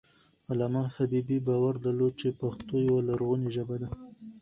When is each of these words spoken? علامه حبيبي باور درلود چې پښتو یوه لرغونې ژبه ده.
علامه 0.51 0.83
حبيبي 0.95 1.37
باور 1.47 1.73
درلود 1.85 2.13
چې 2.21 2.37
پښتو 2.41 2.73
یوه 2.87 3.01
لرغونې 3.09 3.47
ژبه 3.55 3.75
ده. 3.81 3.89